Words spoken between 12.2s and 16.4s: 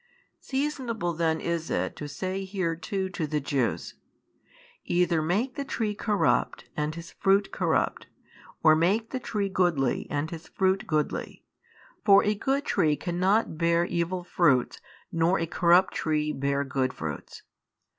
a good tree cannot hear evil fruits nor a corrupt tree